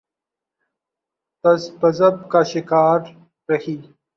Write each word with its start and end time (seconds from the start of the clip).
تذبذب 1.43 2.29
کا 2.31 2.43
شکار 2.43 2.99
رہی۔ 3.49 3.77